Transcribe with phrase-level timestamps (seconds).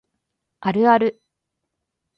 [0.61, 1.21] あるある